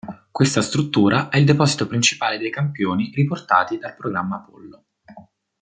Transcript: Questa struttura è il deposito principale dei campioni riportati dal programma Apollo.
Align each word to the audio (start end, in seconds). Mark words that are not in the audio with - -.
Questa 0.31 0.63
struttura 0.63 1.29
è 1.29 1.37
il 1.37 1.45
deposito 1.45 1.85
principale 1.85 2.39
dei 2.39 2.49
campioni 2.49 3.11
riportati 3.13 3.77
dal 3.77 3.93
programma 3.95 4.37
Apollo. 4.37 4.85